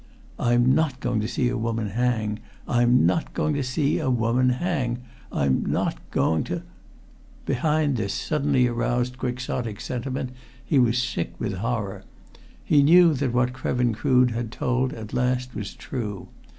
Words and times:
"I'm 0.39 0.73
not 0.73 0.99
going 0.99 1.19
to 1.21 1.27
see 1.27 1.47
a 1.49 1.57
woman 1.59 1.89
hang! 1.89 2.39
I'm 2.67 3.05
not 3.05 3.35
going 3.35 3.53
to 3.53 3.61
see 3.61 3.99
a 3.99 4.09
woman 4.09 4.49
hang! 4.49 5.03
I'm... 5.31 5.63
not... 5.63 5.99
going... 6.09 6.43
to" 6.45 6.63
Behind 7.45 7.97
this 7.97 8.11
suddenly 8.11 8.65
aroused 8.65 9.19
Quixotic 9.19 9.79
sentiment 9.79 10.31
he 10.65 10.79
was 10.79 10.97
sick 10.99 11.35
with 11.37 11.53
horror. 11.53 12.03
He 12.63 12.81
knew 12.81 13.13
that 13.13 13.31
what 13.31 13.53
Krevin 13.53 13.93
Crood 13.93 14.31
had 14.31 14.51
told 14.51 14.91
at 14.91 15.13
last 15.13 15.53
was 15.53 15.75
true. 15.75 16.29